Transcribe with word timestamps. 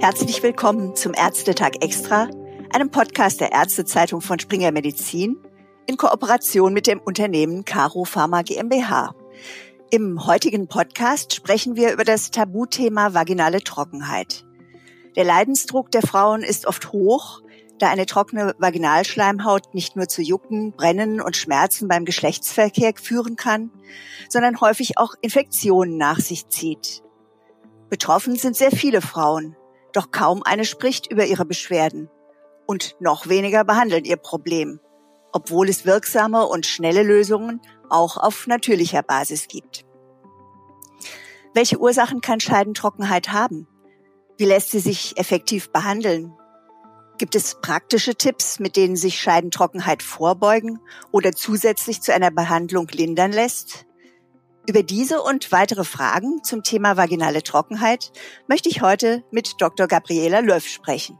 Herzlich 0.00 0.44
willkommen 0.44 0.94
zum 0.94 1.12
Ärztetag 1.12 1.72
Extra, 1.80 2.28
einem 2.72 2.88
Podcast 2.88 3.40
der 3.40 3.50
Ärztezeitung 3.50 4.20
von 4.20 4.38
Springer 4.38 4.70
Medizin 4.70 5.36
in 5.86 5.96
Kooperation 5.96 6.72
mit 6.72 6.86
dem 6.86 7.00
Unternehmen 7.00 7.64
Caro 7.64 8.04
Pharma 8.04 8.42
GmbH. 8.42 9.16
Im 9.90 10.24
heutigen 10.24 10.68
Podcast 10.68 11.34
sprechen 11.34 11.74
wir 11.74 11.92
über 11.92 12.04
das 12.04 12.30
Tabuthema 12.30 13.12
vaginale 13.12 13.60
Trockenheit. 13.60 14.46
Der 15.16 15.24
Leidensdruck 15.24 15.90
der 15.90 16.02
Frauen 16.02 16.42
ist 16.44 16.66
oft 16.66 16.92
hoch, 16.92 17.42
da 17.80 17.88
eine 17.88 18.06
trockene 18.06 18.54
Vaginalschleimhaut 18.56 19.74
nicht 19.74 19.96
nur 19.96 20.06
zu 20.06 20.22
Jucken, 20.22 20.74
Brennen 20.76 21.20
und 21.20 21.36
Schmerzen 21.36 21.88
beim 21.88 22.04
Geschlechtsverkehr 22.04 22.92
führen 22.94 23.34
kann, 23.34 23.72
sondern 24.28 24.60
häufig 24.60 24.96
auch 24.96 25.14
Infektionen 25.22 25.96
nach 25.96 26.20
sich 26.20 26.48
zieht. 26.48 27.02
Betroffen 27.90 28.36
sind 28.36 28.54
sehr 28.54 28.70
viele 28.70 29.00
Frauen, 29.00 29.56
doch 29.92 30.10
kaum 30.10 30.42
eine 30.42 30.64
spricht 30.64 31.10
über 31.10 31.26
ihre 31.26 31.44
Beschwerden 31.44 32.10
und 32.66 32.96
noch 33.00 33.28
weniger 33.28 33.64
behandeln 33.64 34.04
ihr 34.04 34.16
Problem, 34.16 34.80
obwohl 35.32 35.68
es 35.68 35.86
wirksame 35.86 36.46
und 36.46 36.66
schnelle 36.66 37.02
Lösungen 37.02 37.60
auch 37.88 38.16
auf 38.16 38.46
natürlicher 38.46 39.02
Basis 39.02 39.48
gibt. 39.48 39.84
Welche 41.54 41.78
Ursachen 41.78 42.20
kann 42.20 42.40
Scheidentrockenheit 42.40 43.32
haben? 43.32 43.66
Wie 44.36 44.44
lässt 44.44 44.70
sie 44.70 44.80
sich 44.80 45.16
effektiv 45.16 45.72
behandeln? 45.72 46.32
Gibt 47.18 47.34
es 47.34 47.56
praktische 47.60 48.14
Tipps, 48.14 48.60
mit 48.60 48.76
denen 48.76 48.94
sich 48.94 49.20
Scheidentrockenheit 49.20 50.04
vorbeugen 50.04 50.78
oder 51.10 51.32
zusätzlich 51.32 52.00
zu 52.00 52.14
einer 52.14 52.30
Behandlung 52.30 52.86
lindern 52.92 53.32
lässt? 53.32 53.87
Über 54.68 54.82
diese 54.82 55.22
und 55.22 55.50
weitere 55.50 55.82
Fragen 55.82 56.44
zum 56.44 56.62
Thema 56.62 56.98
vaginale 56.98 57.42
Trockenheit 57.42 58.12
möchte 58.48 58.68
ich 58.68 58.82
heute 58.82 59.24
mit 59.30 59.54
Dr. 59.62 59.86
Gabriela 59.86 60.40
Löff 60.40 60.66
sprechen. 60.66 61.18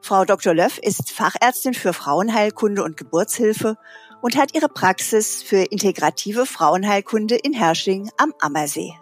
Frau 0.00 0.24
Dr. 0.24 0.54
Löff 0.54 0.78
ist 0.78 1.12
Fachärztin 1.12 1.74
für 1.74 1.92
Frauenheilkunde 1.92 2.82
und 2.82 2.96
Geburtshilfe 2.96 3.76
und 4.22 4.36
hat 4.36 4.56
ihre 4.56 4.68
Praxis 4.68 5.40
für 5.40 5.58
integrative 5.58 6.46
Frauenheilkunde 6.46 7.36
in 7.36 7.52
Hersching 7.52 8.10
am 8.16 8.34
Ammersee. 8.40 8.92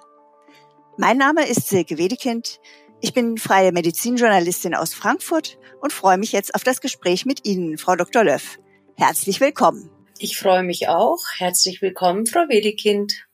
Mein 0.98 1.16
Name 1.16 1.48
ist 1.48 1.68
Silke 1.68 1.96
Wedekind. 1.96 2.60
Ich 3.00 3.14
bin 3.14 3.38
freie 3.38 3.72
Medizinjournalistin 3.72 4.74
aus 4.74 4.92
Frankfurt 4.92 5.56
und 5.80 5.94
freue 5.94 6.18
mich 6.18 6.32
jetzt 6.32 6.54
auf 6.54 6.62
das 6.62 6.82
Gespräch 6.82 7.24
mit 7.24 7.46
Ihnen, 7.46 7.78
Frau 7.78 7.96
Dr. 7.96 8.22
Löff. 8.22 8.58
Herzlich 8.96 9.40
willkommen. 9.40 9.90
Ich 10.18 10.36
freue 10.36 10.62
mich 10.62 10.88
auch. 10.88 11.20
Herzlich 11.38 11.80
willkommen, 11.80 12.26
Frau 12.26 12.50
Wedekind. 12.50 13.26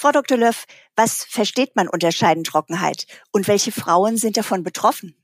Frau 0.00 0.12
Dr. 0.12 0.38
Löff, 0.38 0.64
was 0.96 1.26
versteht 1.28 1.76
man 1.76 1.86
unter 1.86 2.10
Scheidentrockenheit 2.10 3.04
und 3.32 3.48
welche 3.48 3.70
Frauen 3.70 4.16
sind 4.16 4.38
davon 4.38 4.62
betroffen? 4.62 5.14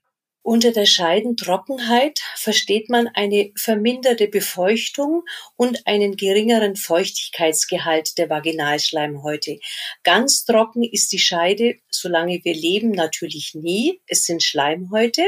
Unter 0.42 0.70
der 0.70 0.84
Scheidentrockenheit 0.84 2.20
versteht 2.34 2.90
man 2.90 3.08
eine 3.08 3.52
verminderte 3.56 4.28
Befeuchtung 4.28 5.22
und 5.56 5.86
einen 5.86 6.18
geringeren 6.18 6.76
Feuchtigkeitsgehalt 6.76 8.18
der 8.18 8.28
Vaginalschleimhäute. 8.28 9.60
Ganz 10.02 10.44
trocken 10.44 10.82
ist 10.82 11.10
die 11.10 11.20
Scheide, 11.20 11.76
solange 11.88 12.44
wir 12.44 12.54
leben, 12.54 12.90
natürlich 12.90 13.54
nie. 13.54 14.02
Es 14.06 14.24
sind 14.24 14.42
Schleimhäute. 14.42 15.22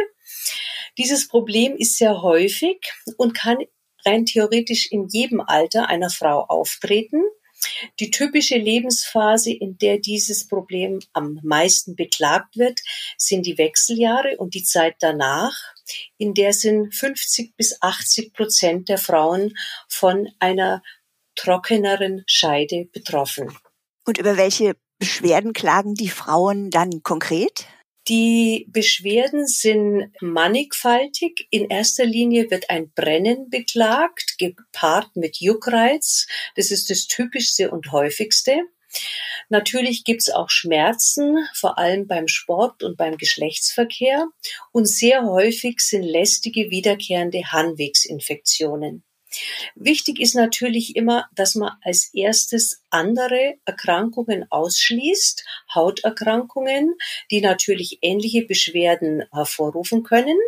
Dieses 0.99 1.27
Problem 1.27 1.75
ist 1.75 1.97
sehr 1.97 2.21
häufig 2.21 2.81
und 3.17 3.33
kann 3.33 3.57
rein 4.05 4.27
theoretisch 4.27 4.93
in 4.93 5.09
jedem 5.09 5.41
Alter 5.41 5.89
einer 5.89 6.11
Frau 6.11 6.45
auftreten. 6.45 7.23
Die 8.01 8.11
typische 8.11 8.57
Lebensphase, 8.57 9.53
in 9.53 9.79
der 9.79 9.99
dieses 9.99 10.47
Problem 10.47 11.01
am 11.13 11.41
meisten 11.43 11.97
beklagt 11.97 12.57
wird, 12.57 12.81
sind 13.17 13.47
die 13.47 13.59
Wechseljahre 13.59 14.37
und 14.37 14.55
die 14.55 14.63
Zeit 14.63 14.97
danach, 15.01 15.55
in 16.17 16.35
der 16.35 16.53
sind 16.53 16.95
50 16.95 17.57
bis 17.57 17.81
80 17.81 18.33
Prozent 18.33 18.89
der 18.89 18.99
Frauen 18.99 19.57
von 19.89 20.29
einer 20.39 20.83
trockeneren 21.35 22.25
Scheide 22.27 22.89
betroffen. 22.93 23.57
Und 24.05 24.19
über 24.19 24.37
welche 24.37 24.77
Beschwerden 24.99 25.53
klagen 25.53 25.95
die 25.95 26.09
Frauen 26.09 26.71
dann 26.71 27.03
konkret? 27.03 27.67
Die 28.09 28.67
Beschwerden 28.71 29.47
sind 29.47 30.13
mannigfaltig. 30.21 31.47
In 31.51 31.69
erster 31.69 32.07
Linie 32.07 32.51
wird 32.51 32.71
ein 32.71 32.91
Brennen 32.93 33.51
beklagt, 33.51 34.37
gepaart 34.39 35.15
mit 35.15 35.41
Juckreiz. 35.41 36.27
Das 36.57 36.71
ist 36.71 36.89
das 36.89 37.07
typischste 37.07 37.71
und 37.71 37.93
häufigste. 37.93 38.63
Natürlich 39.51 40.05
gibt's 40.05 40.31
auch 40.31 40.49
Schmerzen, 40.49 41.37
vor 41.55 41.79
allem 41.79 42.07
beim 42.07 42.29
Sport 42.29 42.83
und 42.83 42.97
beim 42.97 43.19
Geschlechtsverkehr. 43.19 44.27
Und 44.73 44.87
sehr 44.87 45.25
häufig 45.25 45.81
sind 45.81 46.03
lästige, 46.03 46.71
wiederkehrende 46.71 47.45
Harnwegsinfektionen. 47.45 49.05
Wichtig 49.75 50.21
ist 50.21 50.35
natürlich 50.35 50.97
immer, 50.97 51.29
dass 51.35 51.55
man 51.55 51.73
als 51.83 52.11
erstes 52.15 52.83
andere 52.91 53.55
Erkrankungen 53.65 54.51
ausschließt, 54.51 55.45
Hauterkrankungen, 55.75 56.95
die 57.31 57.41
natürlich 57.41 57.99
ähnliche 58.03 58.47
Beschwerden 58.47 59.25
hervorrufen 59.33 60.03
können. 60.03 60.39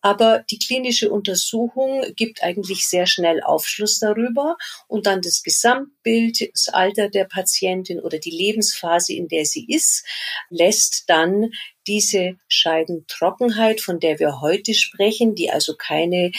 Aber 0.00 0.44
die 0.50 0.58
klinische 0.58 1.10
Untersuchung 1.10 2.04
gibt 2.14 2.42
eigentlich 2.42 2.86
sehr 2.86 3.06
schnell 3.06 3.42
Aufschluss 3.42 3.98
darüber 3.98 4.56
und 4.86 5.06
dann 5.06 5.22
das 5.22 5.42
Gesamtbild, 5.42 6.50
das 6.52 6.68
Alter 6.68 7.08
der 7.08 7.24
Patientin 7.24 8.00
oder 8.00 8.18
die 8.18 8.30
Lebensphase, 8.30 9.14
in 9.14 9.28
der 9.28 9.46
sie 9.46 9.66
ist, 9.66 10.04
lässt 10.50 11.04
dann 11.08 11.52
diese 11.86 12.36
Scheidentrockenheit, 12.48 13.80
von 13.80 14.00
der 14.00 14.18
wir 14.18 14.40
heute 14.40 14.74
sprechen, 14.74 15.34
die 15.34 15.50
also 15.50 15.74
keine 15.76 16.32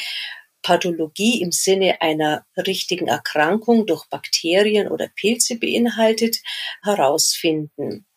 Pathologie 0.66 1.44
im 1.44 1.52
Sinne 1.52 2.02
einer 2.02 2.44
richtigen 2.58 3.08
Erkrankung 3.08 3.86
durch 3.86 4.08
Bakterien 4.08 4.88
oder 4.88 5.08
Pilze 5.09 5.59
beinhaltet, 5.59 6.38
herausfinden. 6.81 8.08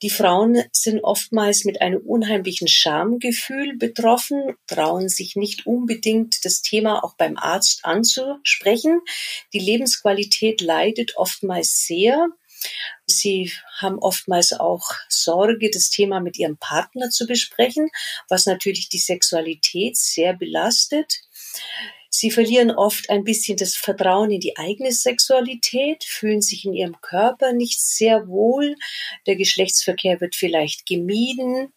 Die 0.00 0.08
Frauen 0.08 0.64
sind 0.72 1.04
oftmals 1.04 1.66
mit 1.66 1.82
einem 1.82 2.00
unheimlichen 2.00 2.68
Schamgefühl 2.68 3.76
betroffen, 3.76 4.56
trauen 4.66 5.10
sich 5.10 5.36
nicht 5.36 5.66
unbedingt 5.66 6.46
das 6.46 6.62
Thema 6.62 7.04
auch 7.04 7.16
beim 7.16 7.36
Arzt 7.36 7.84
anzusprechen. 7.84 9.02
Die 9.52 9.58
Lebensqualität 9.58 10.62
leidet 10.62 11.18
oftmals 11.18 11.84
sehr. 11.86 12.28
Sie 13.06 13.52
haben 13.76 13.98
oftmals 13.98 14.54
auch 14.54 14.86
Sorge, 15.10 15.70
das 15.70 15.90
Thema 15.90 16.20
mit 16.20 16.38
ihrem 16.38 16.56
Partner 16.56 17.10
zu 17.10 17.26
besprechen, 17.26 17.90
was 18.30 18.46
natürlich 18.46 18.88
die 18.88 18.98
Sexualität 18.98 19.98
sehr 19.98 20.32
belastet. 20.32 21.23
Sie 22.16 22.30
verlieren 22.30 22.70
oft 22.70 23.10
ein 23.10 23.24
bisschen 23.24 23.56
das 23.56 23.74
Vertrauen 23.74 24.30
in 24.30 24.38
die 24.38 24.56
eigene 24.56 24.92
Sexualität, 24.92 26.04
fühlen 26.04 26.42
sich 26.42 26.64
in 26.64 26.72
ihrem 26.72 27.00
Körper 27.00 27.52
nicht 27.52 27.80
sehr 27.80 28.28
wohl. 28.28 28.76
Der 29.26 29.34
Geschlechtsverkehr 29.34 30.20
wird 30.20 30.36
vielleicht 30.36 30.86
gemieden. 30.86 31.72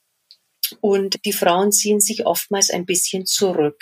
Und 0.81 1.23
die 1.25 1.33
Frauen 1.33 1.71
ziehen 1.71 2.01
sich 2.01 2.25
oftmals 2.25 2.69
ein 2.69 2.85
bisschen 2.85 3.25
zurück. 3.25 3.81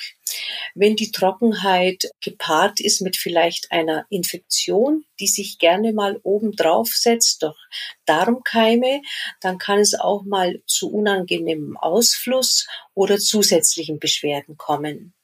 Wenn 0.75 0.95
die 0.95 1.11
Trockenheit 1.11 2.11
gepaart 2.21 2.79
ist 2.79 3.01
mit 3.01 3.17
vielleicht 3.17 3.71
einer 3.71 4.05
Infektion, 4.09 5.03
die 5.19 5.27
sich 5.27 5.57
gerne 5.57 5.93
mal 5.93 6.19
oben 6.23 6.55
drauf 6.55 6.89
setzt 6.93 7.41
durch 7.41 7.57
Darmkeime, 8.05 9.01
dann 9.41 9.57
kann 9.57 9.79
es 9.79 9.93
auch 9.93 10.23
mal 10.23 10.61
zu 10.67 10.91
unangenehmem 10.91 11.75
Ausfluss 11.75 12.67
oder 12.93 13.17
zusätzlichen 13.17 13.99
Beschwerden 13.99 14.55
kommen. 14.55 15.14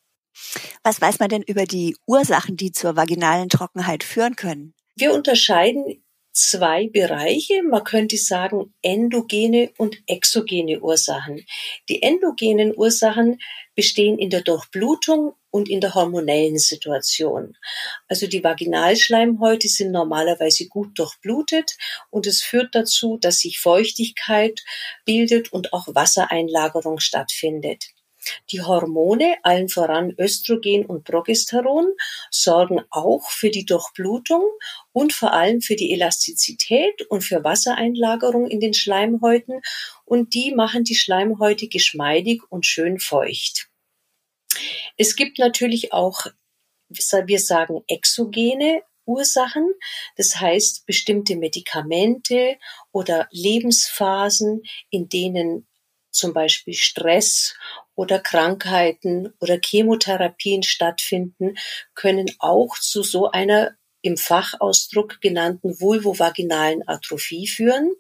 Was 0.84 1.02
weiß 1.02 1.20
man 1.20 1.30
denn 1.30 1.44
über 1.44 1.66
die 1.66 1.96
Ursachen, 2.06 2.58
die 2.58 2.72
zur 2.72 2.96
vaginalen 2.96 3.50
Trockenheit 3.50 4.04
führen 4.04 4.36
können? 4.36 4.74
Wir 4.96 5.14
unterscheiden 5.14 6.04
zwei 6.34 6.88
Bereiche. 6.88 7.64
Man 7.64 7.84
könnte 7.84 8.18
sagen 8.18 8.74
endogene 8.82 9.72
und 9.78 9.98
exogene 10.08 10.80
Ursachen. 10.80 11.46
Die 11.90 12.02
endogenen 12.02 12.74
Ursachen 12.76 13.40
bestehen 13.76 14.18
in 14.18 14.30
der 14.30 14.42
Durchblutung 14.42 15.34
und 15.50 15.70
in 15.70 15.82
der 15.82 15.94
hormonellen 15.94 16.58
Situation. 16.58 17.58
Also 18.08 18.28
die 18.28 18.44
Vaginalschleimhäute 18.44 19.68
sind 19.68 19.92
normalerweise 19.92 20.68
gut 20.68 20.98
durchblutet 20.98 21.78
und 22.10 22.26
es 22.26 22.42
führt 22.42 22.74
dazu, 22.74 23.18
dass 23.18 23.40
sich 23.40 23.60
Feuchtigkeit 23.60 24.62
bildet 25.06 25.52
und 25.52 25.74
auch 25.74 25.88
Wassereinlagerung 25.88 27.00
stattfindet. 27.00 27.90
Die 28.52 28.62
Hormone, 28.62 29.38
allen 29.44 29.70
voran 29.70 30.14
Östrogen 30.18 30.86
und 30.86 31.04
Progesteron, 31.04 31.94
sorgen 32.30 32.82
auch 32.90 33.30
für 33.30 33.50
die 33.50 33.66
Durchblutung 33.66 34.44
und 34.92 35.14
vor 35.14 35.34
allem 35.34 35.62
für 35.62 35.76
die 35.76 35.94
Elastizität 35.94 37.02
und 37.10 37.22
für 37.22 37.44
Wassereinlagerung 37.44 38.48
in 38.48 38.60
den 38.60 38.74
Schleimhäuten 38.74 39.62
und 40.06 40.34
die 40.34 40.54
machen 40.54 40.84
die 40.84 40.96
Schleimhäute 40.96 41.68
geschmeidig 41.68 42.42
und 42.50 42.66
schön 42.66 43.00
feucht. 43.00 43.70
Es 44.98 45.16
gibt 45.16 45.40
natürlich 45.40 45.94
auch, 45.94 46.26
wir 46.90 47.40
sagen, 47.40 47.84
exogene 47.88 48.84
Ursachen, 49.06 49.68
das 50.16 50.40
heißt 50.40 50.86
bestimmte 50.86 51.36
Medikamente 51.36 52.58
oder 52.92 53.28
Lebensphasen, 53.32 54.64
in 54.90 55.10
denen 55.10 55.68
zum 56.12 56.34
Beispiel 56.34 56.74
Stress 56.74 57.56
oder 57.96 58.20
Krankheiten 58.20 59.34
oder 59.40 59.60
Chemotherapien 59.64 60.64
stattfinden, 60.64 61.58
können 61.96 62.32
auch 62.40 62.78
zu 62.78 63.04
so 63.04 63.32
einer 63.32 63.76
im 64.02 64.18
Fachausdruck 64.18 65.22
genannten 65.22 65.80
vulvovaginalen 65.80 66.88
Atrophie 66.88 67.48
führen. 67.48 67.94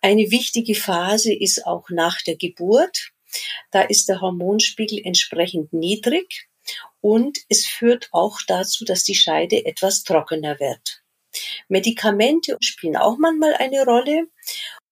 Eine 0.00 0.30
wichtige 0.30 0.74
Phase 0.74 1.34
ist 1.34 1.66
auch 1.66 1.90
nach 1.90 2.22
der 2.22 2.36
Geburt. 2.36 3.10
Da 3.70 3.82
ist 3.82 4.08
der 4.08 4.20
Hormonspiegel 4.20 5.00
entsprechend 5.04 5.72
niedrig 5.72 6.48
und 7.00 7.38
es 7.48 7.66
führt 7.66 8.08
auch 8.12 8.40
dazu, 8.46 8.84
dass 8.84 9.04
die 9.04 9.14
Scheide 9.14 9.64
etwas 9.66 10.04
trockener 10.04 10.58
wird. 10.60 11.02
Medikamente 11.68 12.56
spielen 12.60 12.96
auch 12.96 13.18
manchmal 13.18 13.54
eine 13.54 13.84
Rolle, 13.84 14.28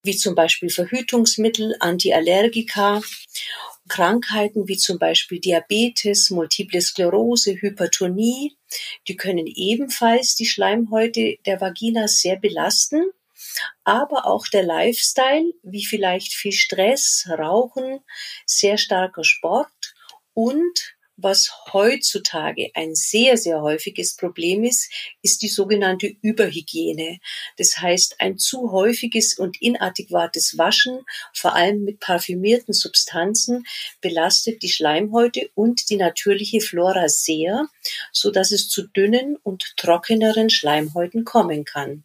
wie 0.05 0.17
zum 0.17 0.35
Beispiel 0.35 0.71
Verhütungsmittel, 0.71 1.75
Antiallergika, 1.81 3.03
Krankheiten 3.89 4.69
wie 4.69 4.77
zum 4.77 4.99
Beispiel 4.99 5.41
Diabetes, 5.41 6.31
Multiple 6.31 6.81
Sklerose, 6.81 7.61
Hypertonie, 7.61 8.56
die 9.09 9.17
können 9.17 9.47
ebenfalls 9.47 10.37
die 10.37 10.47
Schleimhäute 10.47 11.39
der 11.45 11.61
Vagina 11.61 12.09
sehr 12.09 12.37
belasten. 12.37 13.11
Aber 13.85 14.27
auch 14.27 14.47
der 14.47 14.62
Lifestyle, 14.62 15.53
wie 15.62 15.85
vielleicht 15.85 16.33
viel 16.33 16.53
Stress, 16.53 17.29
Rauchen, 17.29 18.01
sehr 18.47 18.79
starker 18.79 19.23
Sport 19.23 19.95
und 20.33 20.97
was 21.16 21.50
heutzutage 21.72 22.70
ein 22.75 22.94
sehr, 22.94 23.37
sehr 23.37 23.61
häufiges 23.62 24.16
Problem 24.16 24.64
ist, 24.64 24.90
ist 25.22 25.43
die 25.43 25.49
sogenannte 25.49 26.14
Überhygiene. 26.22 27.19
Das 27.56 27.78
heißt, 27.78 28.20
ein 28.20 28.38
zu 28.38 28.72
häufiges 28.72 29.38
und 29.38 29.61
inadäquates 29.61 30.58
Waschen, 30.58 31.00
vor 31.32 31.55
allem 31.55 31.84
mit 31.84 32.00
parfümierten 32.00 32.75
Substanzen, 32.75 33.64
belastet 34.00 34.62
die 34.62 34.70
Schleimhäute 34.70 35.50
und 35.55 35.88
die 35.90 35.96
natürliche 35.96 36.61
Flora 36.61 37.08
sehr, 37.08 37.69
so 38.12 38.31
dass 38.31 38.50
es 38.50 38.69
zu 38.69 38.87
dünnen 38.88 39.37
und 39.43 39.76
trockeneren 39.76 40.50
Schleimhäuten 40.50 41.25
kommen 41.25 41.64
kann. 41.64 42.05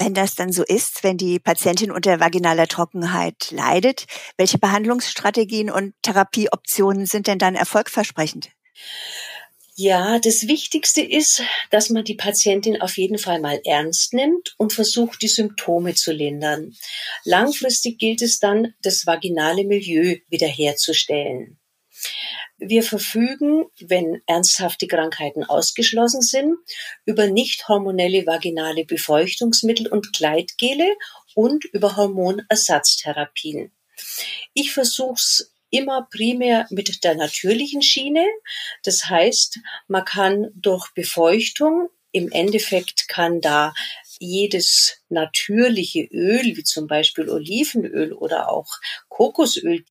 Wenn 0.00 0.14
das 0.14 0.34
dann 0.34 0.50
so 0.50 0.64
ist, 0.64 1.04
wenn 1.04 1.18
die 1.18 1.38
Patientin 1.38 1.90
unter 1.90 2.20
vaginaler 2.20 2.66
Trockenheit 2.66 3.50
leidet, 3.50 4.06
welche 4.38 4.56
Behandlungsstrategien 4.56 5.70
und 5.70 5.92
Therapieoptionen 6.00 7.04
sind 7.04 7.26
denn 7.26 7.38
dann 7.38 7.54
erfolgversprechend? 7.54 8.48
Ja, 9.74 10.18
das 10.18 10.48
Wichtigste 10.48 11.02
ist, 11.02 11.42
dass 11.70 11.90
man 11.90 12.04
die 12.04 12.14
Patientin 12.14 12.80
auf 12.80 12.96
jeden 12.96 13.18
Fall 13.18 13.40
mal 13.40 13.60
ernst 13.66 14.14
nimmt 14.14 14.54
und 14.56 14.72
versucht, 14.72 15.20
die 15.20 15.28
Symptome 15.28 15.94
zu 15.94 16.12
lindern. 16.12 16.74
Langfristig 17.24 17.98
gilt 17.98 18.22
es 18.22 18.38
dann, 18.38 18.72
das 18.82 19.06
vaginale 19.06 19.64
Milieu 19.64 20.16
wiederherzustellen. 20.30 21.58
Wir 22.60 22.82
verfügen, 22.82 23.64
wenn 23.80 24.20
ernsthafte 24.26 24.86
Krankheiten 24.86 25.44
ausgeschlossen 25.44 26.20
sind, 26.20 26.56
über 27.06 27.26
nicht 27.26 27.66
hormonelle 27.68 28.26
vaginale 28.26 28.84
Befeuchtungsmittel 28.84 29.88
und 29.88 30.12
Gleitgele 30.12 30.94
und 31.34 31.64
über 31.64 31.96
Hormonersatztherapien. 31.96 33.72
Ich 34.52 34.72
versuche 34.72 35.14
es 35.14 35.54
immer 35.70 36.06
primär 36.10 36.66
mit 36.70 37.02
der 37.02 37.14
natürlichen 37.14 37.80
Schiene. 37.80 38.26
Das 38.82 39.08
heißt, 39.08 39.60
man 39.88 40.04
kann 40.04 40.50
durch 40.54 40.92
Befeuchtung 40.92 41.88
im 42.12 42.30
Endeffekt 42.32 43.08
kann 43.08 43.40
da 43.40 43.72
jedes 44.20 45.02
natürliche 45.08 46.04
Öl, 46.12 46.56
wie 46.56 46.62
zum 46.62 46.86
Beispiel 46.86 47.28
Olivenöl 47.28 48.12
oder 48.12 48.52
auch 48.52 48.68
Kokosöl. 49.08 49.84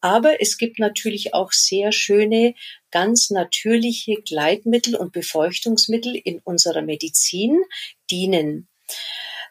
Aber 0.00 0.42
es 0.42 0.58
gibt 0.58 0.78
natürlich 0.78 1.32
auch 1.32 1.52
sehr 1.52 1.92
schöne, 1.92 2.54
ganz 2.90 3.30
natürliche 3.30 4.16
Gleitmittel 4.16 4.96
und 4.96 5.12
Befeuchtungsmittel 5.12 6.16
in 6.16 6.40
unserer 6.40 6.82
Medizin 6.82 7.62
dienen. 8.10 8.68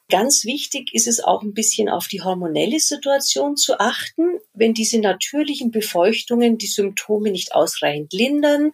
Ganz 0.09 0.45
wichtig 0.45 0.93
ist 0.93 1.07
es 1.07 1.19
auch 1.19 1.41
ein 1.41 1.55
bisschen 1.55 1.89
auf 1.89 2.07
die 2.07 2.21
hormonelle 2.21 2.79
Situation 2.79 3.57
zu 3.57 3.79
achten. 3.79 4.39
Wenn 4.53 4.75
diese 4.75 4.99
natürlichen 4.99 5.71
Befeuchtungen 5.71 6.59
die 6.59 6.67
Symptome 6.67 7.31
nicht 7.31 7.55
ausreichend 7.55 8.13
lindern 8.13 8.71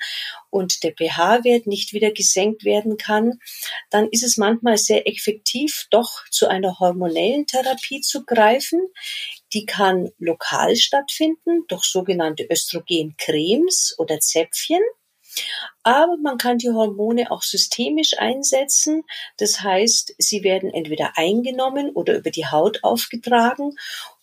und 0.49 0.83
der 0.83 0.91
pH-Wert 0.91 1.67
nicht 1.67 1.93
wieder 1.93 2.11
gesenkt 2.11 2.65
werden 2.65 2.97
kann, 2.97 3.39
dann 3.89 4.09
ist 4.09 4.23
es 4.23 4.35
manchmal 4.35 4.77
sehr 4.77 5.07
effektiv, 5.07 5.87
doch 5.89 6.27
zu 6.29 6.49
einer 6.49 6.79
hormonellen 6.79 7.47
Therapie 7.47 8.01
zu 8.01 8.25
greifen. 8.25 8.81
Die 9.53 9.65
kann 9.65 10.11
lokal 10.19 10.75
stattfinden 10.75 11.63
durch 11.69 11.85
sogenannte 11.85 12.45
Östrogencremes 12.51 13.95
oder 13.97 14.19
Zäpfchen. 14.19 14.81
Aber 15.83 16.17
man 16.17 16.37
kann 16.37 16.57
die 16.57 16.69
Hormone 16.69 17.31
auch 17.31 17.41
systemisch 17.41 18.17
einsetzen. 18.17 19.03
Das 19.37 19.61
heißt, 19.61 20.15
sie 20.17 20.43
werden 20.43 20.71
entweder 20.71 21.17
eingenommen 21.17 21.91
oder 21.91 22.17
über 22.17 22.31
die 22.31 22.45
Haut 22.45 22.83
aufgetragen 22.83 23.75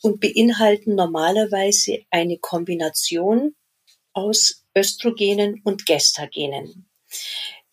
und 0.03 0.21
beinhalten 0.21 0.95
normalerweise 0.95 2.01
eine 2.11 2.39
Kombination 2.39 3.55
aus 4.13 4.65
Östrogenen 4.77 5.61
und 5.65 5.87
Gestagenen. 5.87 6.89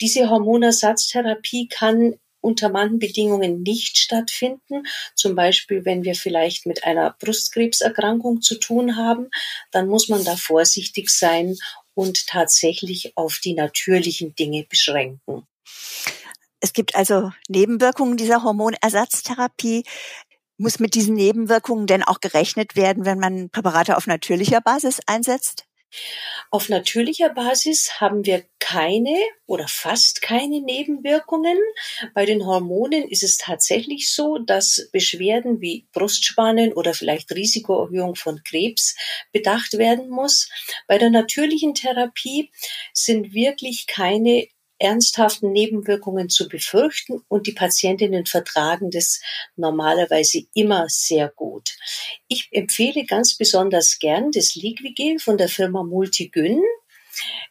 Diese 0.01 0.29
Hormonersatztherapie 0.29 1.67
kann 1.67 2.15
unter 2.41 2.69
manchen 2.69 2.99
Bedingungen 2.99 3.63
nicht 3.63 3.97
stattfinden. 3.97 4.83
Zum 5.15 5.35
Beispiel, 5.35 5.83
wenn 5.83 6.03
wir 6.03 6.13
vielleicht 6.13 6.67
mit 6.67 6.83
einer 6.83 7.15
Brustkrebserkrankung 7.19 8.41
zu 8.41 8.59
tun 8.59 8.97
haben, 8.97 9.29
dann 9.71 9.87
muss 9.87 10.09
man 10.09 10.23
da 10.23 10.35
vorsichtig 10.35 11.09
sein 11.09 11.57
und 11.95 12.27
tatsächlich 12.27 13.17
auf 13.17 13.39
die 13.43 13.53
natürlichen 13.53 14.35
Dinge 14.35 14.65
beschränken. 14.69 15.47
Es 16.59 16.73
gibt 16.73 16.95
also 16.95 17.31
Nebenwirkungen 17.47 18.17
dieser 18.17 18.43
Hormonersatztherapie. 18.43 19.83
Muss 20.57 20.79
mit 20.79 20.95
diesen 20.95 21.15
Nebenwirkungen 21.15 21.87
denn 21.87 22.03
auch 22.03 22.19
gerechnet 22.21 22.75
werden, 22.75 23.05
wenn 23.05 23.19
man 23.19 23.49
Präparate 23.49 23.97
auf 23.97 24.07
natürlicher 24.07 24.61
Basis 24.61 24.99
einsetzt? 25.05 25.65
Auf 26.51 26.69
natürlicher 26.69 27.29
Basis 27.29 27.99
haben 27.99 28.25
wir 28.25 28.45
keine 28.59 29.15
oder 29.45 29.67
fast 29.67 30.21
keine 30.21 30.61
Nebenwirkungen. 30.61 31.57
Bei 32.13 32.25
den 32.25 32.45
Hormonen 32.45 33.07
ist 33.09 33.23
es 33.23 33.37
tatsächlich 33.37 34.11
so, 34.11 34.37
dass 34.37 34.89
Beschwerden 34.91 35.61
wie 35.61 35.87
Brustspannen 35.91 36.73
oder 36.73 36.93
vielleicht 36.93 37.31
Risikoerhöhung 37.31 38.15
von 38.15 38.41
Krebs 38.43 38.95
bedacht 39.31 39.77
werden 39.77 40.09
muss. 40.09 40.49
Bei 40.87 40.97
der 40.97 41.09
natürlichen 41.09 41.73
Therapie 41.73 42.51
sind 42.93 43.33
wirklich 43.33 43.85
keine 43.87 44.47
ernsthaften 44.85 45.51
Nebenwirkungen 45.51 46.29
zu 46.29 46.47
befürchten 46.47 47.21
und 47.27 47.47
die 47.47 47.53
Patientinnen 47.53 48.25
vertragen 48.25 48.91
das 48.91 49.19
normalerweise 49.55 50.43
immer 50.53 50.85
sehr 50.87 51.29
gut. 51.29 51.75
Ich 52.27 52.49
empfehle 52.51 53.05
ganz 53.05 53.35
besonders 53.35 53.99
gern 53.99 54.31
das 54.31 54.55
Liquigel 54.55 55.19
von 55.19 55.37
der 55.37 55.49
Firma 55.49 55.83
Multigyn. 55.83 56.61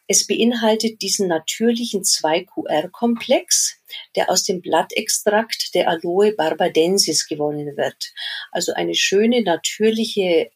Es 0.07 0.25
beinhaltet 0.27 1.01
diesen 1.01 1.27
natürlichen 1.27 2.03
2QR-Komplex, 2.03 3.81
der 4.15 4.29
aus 4.29 4.43
dem 4.43 4.61
Blattextrakt 4.61 5.73
der 5.73 5.89
Aloe 5.89 6.33
barbadensis 6.33 7.27
gewonnen 7.27 7.75
wird. 7.75 8.13
Also 8.51 8.73
eine 8.73 8.95
schöne 8.95 9.41
natürliche 9.43 10.51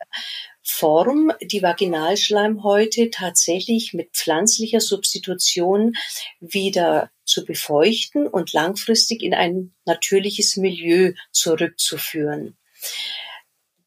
Form 0.69 1.31
die 1.41 1.61
Vaginalschleimhäute 1.61 3.09
tatsächlich 3.09 3.93
mit 3.93 4.11
pflanzlicher 4.13 4.79
Substitution 4.79 5.95
wieder 6.39 7.11
zu 7.25 7.45
befeuchten 7.45 8.27
und 8.27 8.53
langfristig 8.53 9.21
in 9.21 9.33
ein 9.33 9.73
natürliches 9.85 10.57
Milieu 10.57 11.13
zurückzuführen. 11.31 12.57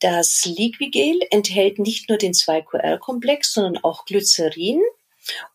Das 0.00 0.44
Liquigel 0.44 1.20
enthält 1.30 1.78
nicht 1.78 2.08
nur 2.08 2.18
den 2.18 2.32
2QR-Komplex, 2.32 3.52
sondern 3.52 3.84
auch 3.84 4.04
Glycerin 4.04 4.80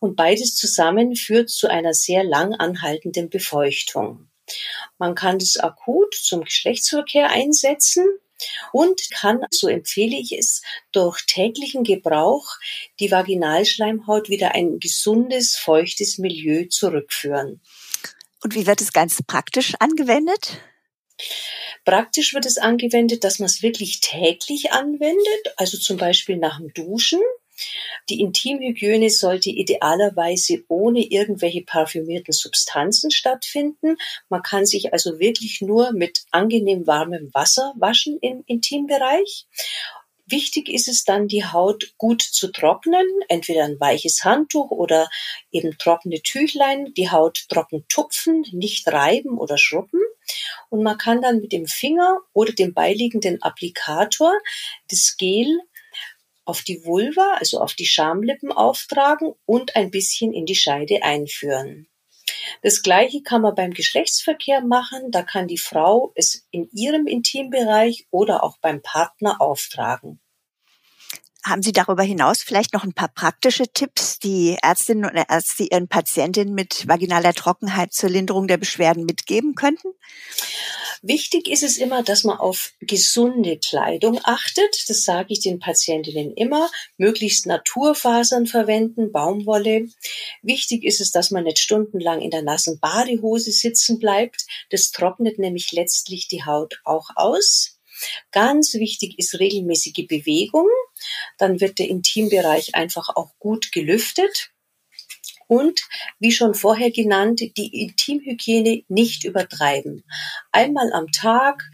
und 0.00 0.16
beides 0.16 0.56
zusammen 0.56 1.16
führt 1.16 1.50
zu 1.50 1.68
einer 1.68 1.92
sehr 1.92 2.24
lang 2.24 2.54
anhaltenden 2.54 3.28
Befeuchtung. 3.28 4.30
Man 4.96 5.14
kann 5.14 5.36
es 5.36 5.58
akut 5.58 6.14
zum 6.14 6.44
Geschlechtsverkehr 6.44 7.30
einsetzen 7.30 8.06
und 8.72 9.10
kann, 9.10 9.40
so 9.50 9.68
empfehle 9.68 10.16
ich 10.16 10.32
es, 10.32 10.62
durch 10.92 11.26
täglichen 11.26 11.84
Gebrauch 11.84 12.56
die 13.00 13.10
Vaginalschleimhaut 13.10 14.28
wieder 14.28 14.54
ein 14.54 14.78
gesundes, 14.78 15.56
feuchtes 15.56 16.18
Milieu 16.18 16.66
zurückführen. 16.68 17.60
Und 18.42 18.54
wie 18.54 18.66
wird 18.66 18.80
es 18.80 18.92
ganz 18.92 19.22
praktisch 19.26 19.74
angewendet? 19.80 20.60
Praktisch 21.84 22.34
wird 22.34 22.46
es 22.46 22.58
angewendet, 22.58 23.24
dass 23.24 23.38
man 23.38 23.46
es 23.46 23.62
wirklich 23.62 24.00
täglich 24.00 24.72
anwendet, 24.72 25.54
also 25.56 25.78
zum 25.78 25.96
Beispiel 25.96 26.36
nach 26.36 26.58
dem 26.58 26.72
Duschen 26.74 27.20
die 28.08 28.20
Intimhygiene 28.20 29.10
sollte 29.10 29.50
idealerweise 29.50 30.64
ohne 30.68 31.04
irgendwelche 31.04 31.62
parfümierten 31.62 32.32
Substanzen 32.32 33.10
stattfinden. 33.10 33.96
Man 34.28 34.42
kann 34.42 34.66
sich 34.66 34.92
also 34.92 35.18
wirklich 35.18 35.60
nur 35.60 35.92
mit 35.92 36.24
angenehm 36.30 36.86
warmem 36.86 37.30
Wasser 37.32 37.74
waschen 37.76 38.18
im 38.20 38.44
Intimbereich. 38.46 39.46
Wichtig 40.30 40.68
ist 40.68 40.88
es 40.88 41.04
dann, 41.04 41.26
die 41.26 41.46
Haut 41.46 41.94
gut 41.96 42.20
zu 42.20 42.52
trocknen, 42.52 43.06
entweder 43.28 43.64
ein 43.64 43.80
weiches 43.80 44.24
Handtuch 44.24 44.70
oder 44.70 45.08
eben 45.50 45.78
trockene 45.78 46.20
Tüchlein, 46.20 46.92
die 46.94 47.10
Haut 47.10 47.46
trocken 47.48 47.86
tupfen, 47.88 48.44
nicht 48.52 48.86
reiben 48.88 49.38
oder 49.38 49.56
schrubben. 49.56 50.00
Und 50.68 50.82
man 50.82 50.98
kann 50.98 51.22
dann 51.22 51.40
mit 51.40 51.52
dem 51.52 51.66
Finger 51.66 52.18
oder 52.34 52.52
dem 52.52 52.74
beiliegenden 52.74 53.40
Applikator 53.42 54.34
das 54.90 55.16
Gel 55.16 55.60
auf 56.48 56.62
die 56.62 56.84
Vulva, 56.84 57.36
also 57.38 57.60
auf 57.60 57.74
die 57.74 57.86
Schamlippen 57.86 58.52
auftragen 58.52 59.34
und 59.44 59.76
ein 59.76 59.90
bisschen 59.90 60.32
in 60.32 60.46
die 60.46 60.54
Scheide 60.54 61.02
einführen. 61.02 61.88
Das 62.62 62.82
Gleiche 62.82 63.22
kann 63.22 63.42
man 63.42 63.54
beim 63.54 63.72
Geschlechtsverkehr 63.72 64.62
machen. 64.62 65.10
Da 65.10 65.22
kann 65.22 65.46
die 65.46 65.58
Frau 65.58 66.12
es 66.14 66.46
in 66.50 66.68
ihrem 66.72 67.06
Intimbereich 67.06 68.06
oder 68.10 68.42
auch 68.42 68.58
beim 68.58 68.82
Partner 68.82 69.40
auftragen. 69.40 70.20
Haben 71.48 71.62
Sie 71.62 71.72
darüber 71.72 72.02
hinaus 72.02 72.42
vielleicht 72.42 72.74
noch 72.74 72.84
ein 72.84 72.92
paar 72.92 73.08
praktische 73.08 73.68
Tipps, 73.68 74.18
die 74.18 74.58
Ärztinnen 74.62 75.06
und 75.06 75.16
Ärzte 75.16 75.64
ihren 75.64 75.88
Patientinnen 75.88 76.54
mit 76.54 76.86
vaginaler 76.86 77.32
Trockenheit 77.32 77.94
zur 77.94 78.10
Linderung 78.10 78.48
der 78.48 78.58
Beschwerden 78.58 79.06
mitgeben 79.06 79.54
könnten? 79.54 79.88
Wichtig 81.00 81.48
ist 81.48 81.62
es 81.62 81.78
immer, 81.78 82.02
dass 82.02 82.24
man 82.24 82.36
auf 82.36 82.72
gesunde 82.80 83.58
Kleidung 83.58 84.20
achtet. 84.24 84.84
Das 84.88 85.04
sage 85.04 85.32
ich 85.32 85.40
den 85.40 85.58
Patientinnen 85.58 86.34
immer. 86.34 86.68
Möglichst 86.98 87.46
Naturfasern 87.46 88.46
verwenden, 88.46 89.10
Baumwolle. 89.10 89.88
Wichtig 90.42 90.84
ist 90.84 91.00
es, 91.00 91.12
dass 91.12 91.30
man 91.30 91.44
nicht 91.44 91.60
stundenlang 91.60 92.20
in 92.20 92.30
der 92.30 92.42
nassen 92.42 92.78
Badehose 92.78 93.52
sitzen 93.52 93.98
bleibt. 93.98 94.44
Das 94.70 94.90
trocknet 94.90 95.38
nämlich 95.38 95.72
letztlich 95.72 96.28
die 96.28 96.44
Haut 96.44 96.80
auch 96.84 97.08
aus. 97.14 97.77
Ganz 98.30 98.74
wichtig 98.74 99.18
ist 99.18 99.38
regelmäßige 99.38 100.06
Bewegung. 100.06 100.68
Dann 101.36 101.60
wird 101.60 101.78
der 101.78 101.88
Intimbereich 101.88 102.74
einfach 102.74 103.08
auch 103.14 103.38
gut 103.38 103.72
gelüftet. 103.72 104.50
Und 105.48 105.80
wie 106.18 106.30
schon 106.30 106.54
vorher 106.54 106.90
genannt, 106.90 107.40
die 107.40 107.82
Intimhygiene 107.82 108.82
nicht 108.88 109.24
übertreiben. 109.24 110.04
Einmal 110.52 110.92
am 110.92 111.10
Tag 111.10 111.64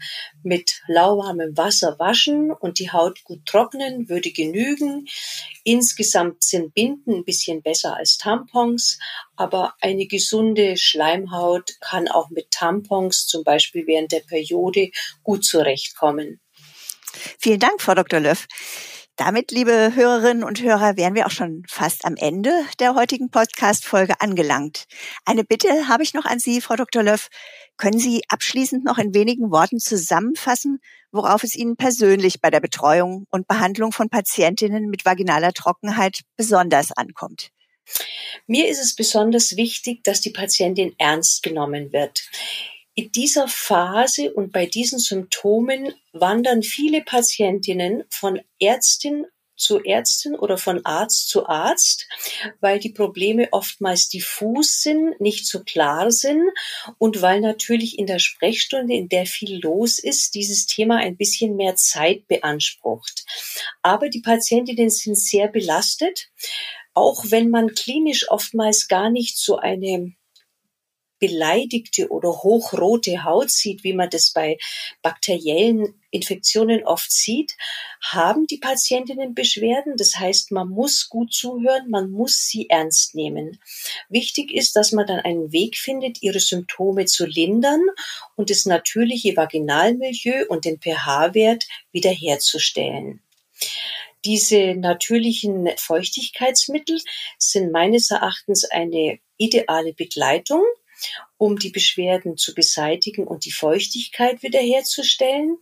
mit 0.43 0.81
lauwarmem 0.87 1.57
Wasser 1.57 1.99
waschen 1.99 2.51
und 2.51 2.79
die 2.79 2.91
Haut 2.91 3.23
gut 3.25 3.45
trocknen 3.45 4.07
würde 4.07 4.31
genügen. 4.31 5.07
Insgesamt 5.63 6.43
sind 6.43 6.73
Binden 6.73 7.15
ein 7.15 7.25
bisschen 7.25 7.61
besser 7.61 7.97
als 7.97 8.17
Tampons, 8.17 8.97
aber 9.35 9.73
eine 9.81 10.07
gesunde 10.07 10.77
Schleimhaut 10.77 11.73
kann 11.81 12.07
auch 12.07 12.29
mit 12.29 12.51
Tampons 12.51 13.27
zum 13.27 13.43
Beispiel 13.43 13.85
während 13.87 14.13
der 14.13 14.21
Periode 14.21 14.91
gut 15.23 15.43
zurechtkommen. 15.43 16.39
Vielen 17.39 17.59
Dank, 17.59 17.81
Frau 17.81 17.93
Dr. 17.93 18.19
Löff. 18.19 18.47
Damit, 19.17 19.51
liebe 19.51 19.93
Hörerinnen 19.95 20.43
und 20.43 20.61
Hörer, 20.61 20.97
wären 20.97 21.15
wir 21.15 21.25
auch 21.25 21.31
schon 21.31 21.63
fast 21.69 22.03
am 22.03 22.17
Ende 22.17 22.51
der 22.81 22.95
heutigen 22.95 23.29
Podcast-Folge 23.29 24.19
angelangt. 24.19 24.87
Eine 25.23 25.45
Bitte 25.45 25.87
habe 25.87 26.03
ich 26.03 26.13
noch 26.13 26.25
an 26.25 26.39
Sie, 26.39 26.59
Frau 26.59 26.75
Dr. 26.75 27.01
Löff. 27.01 27.29
Können 27.77 27.97
Sie 27.97 28.23
abschließend 28.27 28.83
noch 28.83 28.97
in 28.97 29.13
wenigen 29.13 29.51
Worten 29.51 29.79
zusammenfassen, 29.79 30.79
worauf 31.13 31.43
es 31.43 31.55
Ihnen 31.55 31.77
persönlich 31.77 32.41
bei 32.41 32.49
der 32.49 32.59
Betreuung 32.59 33.25
und 33.31 33.47
Behandlung 33.47 33.93
von 33.93 34.09
Patientinnen 34.09 34.89
mit 34.89 35.05
vaginaler 35.05 35.53
Trockenheit 35.53 36.23
besonders 36.35 36.91
ankommt? 36.91 37.51
Mir 38.47 38.67
ist 38.67 38.81
es 38.81 38.95
besonders 38.95 39.55
wichtig, 39.55 40.03
dass 40.03 40.19
die 40.19 40.31
Patientin 40.31 40.93
ernst 40.97 41.41
genommen 41.41 41.93
wird. 41.93 42.21
In 42.97 43.11
dieser 43.11 43.49
Phase 43.49 44.33
und 44.33 44.53
bei 44.53 44.67
diesen 44.67 44.99
Symptomen 44.99 45.93
wandern 46.13 46.63
viele 46.63 47.01
Patientinnen 47.01 48.05
von 48.09 48.39
Ärztin 48.57 49.25
zu 49.57 49.83
Ärztin 49.83 50.35
oder 50.35 50.57
von 50.57 50.85
Arzt 50.85 51.29
zu 51.29 51.45
Arzt, 51.47 52.07
weil 52.59 52.79
die 52.79 52.91
Probleme 52.91 53.49
oftmals 53.51 54.07
diffus 54.07 54.81
sind, 54.81 55.19
nicht 55.19 55.45
so 55.45 55.63
klar 55.63 56.11
sind 56.11 56.43
und 56.97 57.21
weil 57.21 57.41
natürlich 57.41 57.99
in 57.99 58.07
der 58.07 58.19
Sprechstunde, 58.19 58.93
in 58.93 59.09
der 59.09 59.25
viel 59.25 59.59
los 59.61 59.99
ist, 59.99 60.35
dieses 60.35 60.65
Thema 60.65 60.97
ein 60.97 61.17
bisschen 61.17 61.55
mehr 61.55 61.75
Zeit 61.75 62.27
beansprucht. 62.27 63.25
Aber 63.81 64.09
die 64.09 64.21
Patientinnen 64.21 64.89
sind 64.89 65.17
sehr 65.17 65.47
belastet, 65.47 66.29
auch 66.93 67.25
wenn 67.27 67.49
man 67.49 67.73
klinisch 67.73 68.29
oftmals 68.29 68.87
gar 68.87 69.09
nicht 69.09 69.37
so 69.37 69.57
eine 69.57 70.13
beleidigte 71.25 72.09
oder 72.09 72.29
hochrote 72.29 73.23
Haut 73.23 73.49
sieht, 73.49 73.83
wie 73.83 73.93
man 73.93 74.09
das 74.11 74.31
bei 74.31 74.57
bakteriellen 75.01 75.99
Infektionen 76.11 76.83
oft 76.83 77.11
sieht, 77.11 77.55
haben 78.01 78.45
die 78.45 78.57
Patientinnen 78.57 79.33
Beschwerden. 79.33 79.97
Das 79.97 80.17
heißt, 80.17 80.51
man 80.51 80.69
muss 80.69 81.09
gut 81.09 81.33
zuhören, 81.33 81.89
man 81.89 82.11
muss 82.11 82.45
sie 82.45 82.69
ernst 82.69 83.15
nehmen. 83.15 83.59
Wichtig 84.07 84.53
ist, 84.53 84.75
dass 84.75 84.91
man 84.91 85.07
dann 85.07 85.19
einen 85.19 85.51
Weg 85.51 85.77
findet, 85.77 86.21
ihre 86.21 86.39
Symptome 86.39 87.05
zu 87.05 87.25
lindern 87.25 87.81
und 88.35 88.51
das 88.51 88.67
natürliche 88.67 89.35
Vaginalmilieu 89.35 90.45
und 90.47 90.65
den 90.65 90.79
pH-Wert 90.79 91.65
wiederherzustellen. 91.91 93.21
Diese 94.25 94.75
natürlichen 94.75 95.69
Feuchtigkeitsmittel 95.77 96.99
sind 97.37 97.71
meines 97.71 98.11
Erachtens 98.11 98.65
eine 98.65 99.19
ideale 99.37 99.93
Begleitung 99.93 100.63
um 101.37 101.57
die 101.57 101.69
Beschwerden 101.69 102.37
zu 102.37 102.53
beseitigen 102.53 103.25
und 103.27 103.45
die 103.45 103.51
Feuchtigkeit 103.51 104.43
wiederherzustellen, 104.43 105.57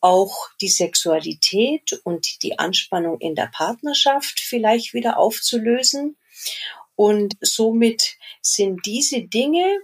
auch 0.00 0.48
die 0.60 0.68
Sexualität 0.68 2.00
und 2.04 2.42
die 2.42 2.58
Anspannung 2.58 3.20
in 3.20 3.34
der 3.34 3.50
Partnerschaft 3.52 4.40
vielleicht 4.40 4.94
wieder 4.94 5.18
aufzulösen. 5.18 6.16
Und 6.94 7.34
somit 7.40 8.16
sind 8.42 8.84
diese 8.86 9.22
Dinge 9.22 9.78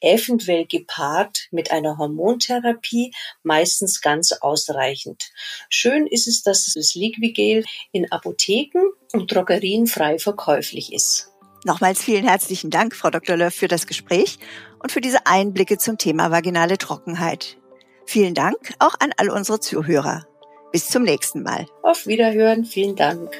eventuell 0.00 0.66
gepaart 0.66 1.48
mit 1.50 1.70
einer 1.70 1.98
Hormontherapie 1.98 3.12
meistens 3.42 4.00
ganz 4.00 4.32
ausreichend. 4.32 5.30
Schön 5.68 6.06
ist 6.06 6.28
es, 6.28 6.42
dass 6.42 6.72
das 6.72 6.94
Liquigel 6.94 7.64
in 7.92 8.10
Apotheken 8.12 8.92
und 9.12 9.32
Drogerien 9.32 9.86
frei 9.86 10.18
verkäuflich 10.18 10.92
ist. 10.92 11.32
Nochmals 11.64 12.02
vielen 12.02 12.26
herzlichen 12.26 12.70
Dank, 12.70 12.94
Frau 12.94 13.10
Dr. 13.10 13.36
Löff, 13.36 13.54
für 13.54 13.68
das 13.68 13.86
Gespräch 13.86 14.38
und 14.78 14.92
für 14.92 15.00
diese 15.00 15.26
Einblicke 15.26 15.78
zum 15.78 15.98
Thema 15.98 16.30
vaginale 16.30 16.78
Trockenheit. 16.78 17.56
Vielen 18.06 18.34
Dank 18.34 18.74
auch 18.78 18.94
an 19.00 19.12
all 19.16 19.28
unsere 19.28 19.60
Zuhörer. 19.60 20.26
Bis 20.72 20.88
zum 20.88 21.02
nächsten 21.02 21.42
Mal. 21.42 21.66
Auf 21.82 22.06
Wiederhören. 22.06 22.64
Vielen 22.64 22.96
Dank. 22.96 23.30